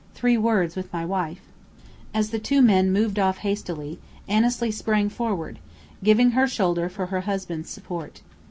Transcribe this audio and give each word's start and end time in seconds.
Three 0.15 0.35
words 0.35 0.75
with 0.75 0.91
my 0.91 1.05
wife." 1.05 1.41
As 2.11 2.31
the 2.31 2.39
two 2.39 2.63
men 2.63 2.91
moved 2.91 3.19
off 3.19 3.37
hastily, 3.37 3.99
Annesley 4.27 4.71
sprang 4.71 5.09
forward, 5.09 5.59
giving 6.03 6.31
her 6.31 6.47
shoulder 6.47 6.89
for 6.89 7.05
her 7.05 7.21
husband's 7.21 7.69
support. 7.69 8.23